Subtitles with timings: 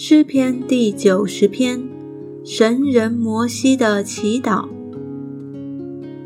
[0.00, 1.82] 诗篇第九十篇，
[2.44, 4.68] 神人摩西的祈祷。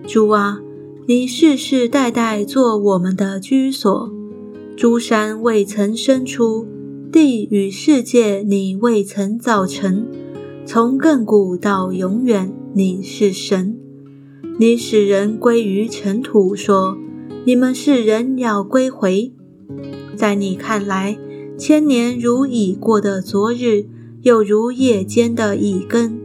[0.06, 0.60] 主啊，
[1.06, 4.12] 你世世代代做我们的居所，
[4.76, 6.66] 诸山未曾生出，
[7.10, 10.06] 地与世界你未曾造成。
[10.66, 13.78] 从亘古到永远，你是神。
[14.58, 16.98] 你使人归于尘土，说：
[17.46, 19.32] 你们是人，要归回。
[20.14, 21.16] 在你看来。
[21.64, 23.86] 千年如已过的昨日，
[24.22, 26.18] 又如夜间的一根。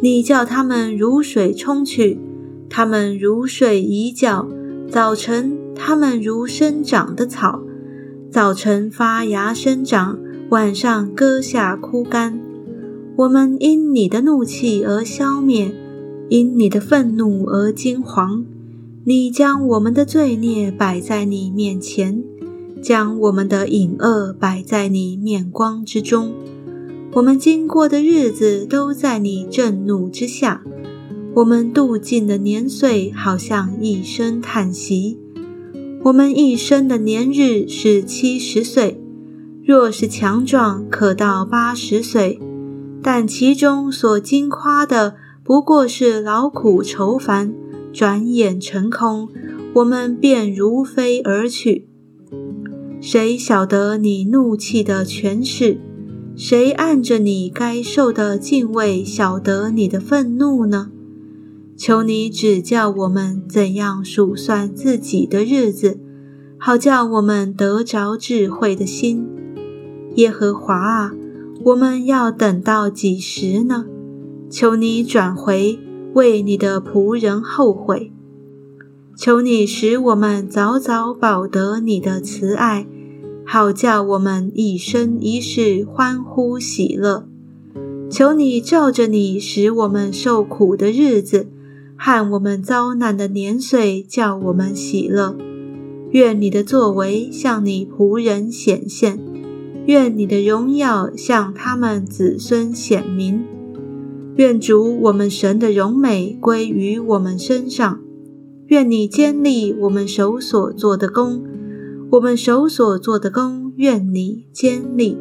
[0.00, 2.20] 你叫他们如水冲去，
[2.68, 4.46] 他们如水一觉。
[4.88, 7.64] 早晨，他们如生长的草；
[8.30, 10.20] 早晨发芽生长，
[10.50, 12.38] 晚上割下枯干。
[13.16, 15.74] 我们因你的怒气而消灭，
[16.28, 18.44] 因你的愤怒而惊惶。
[19.02, 22.22] 你将我们的罪孽摆在你面前。
[22.82, 26.32] 将我们的隐恶摆在你面光之中，
[27.12, 30.62] 我们经过的日子都在你震怒之下，
[31.34, 35.18] 我们度尽的年岁好像一声叹息。
[36.02, 38.98] 我们一生的年日是七十岁，
[39.62, 42.40] 若是强壮，可到八十岁，
[43.02, 47.52] 但其中所经夸的不过是劳苦愁烦，
[47.92, 49.28] 转眼成空，
[49.74, 51.86] 我们便如飞而去。
[53.00, 55.78] 谁晓得你怒气的权势？
[56.36, 60.90] 谁按着你该受的敬畏晓得你的愤怒呢？
[61.76, 65.98] 求你指教我们怎样数算自己的日子，
[66.58, 69.26] 好叫我们得着智慧的心。
[70.16, 71.12] 耶和华啊，
[71.64, 73.86] 我们要等到几时呢？
[74.50, 75.78] 求你转回，
[76.12, 78.12] 为你的仆人后悔。
[79.16, 82.86] 求你使我们早早保得你的慈爱，
[83.44, 87.26] 好叫我们一生一世欢呼喜乐。
[88.10, 91.48] 求你照着你使我们受苦的日子，
[91.96, 95.36] 和我们遭难的年岁，叫我们喜乐。
[96.12, 99.20] 愿你的作为向你仆人显现，
[99.86, 103.44] 愿你的荣耀向他们子孙显明。
[104.36, 108.00] 愿主我们神的荣美归于我们身上。
[108.70, 111.42] 愿你坚立我们手所做的功，
[112.12, 115.16] 我们手所做的功，愿你坚立。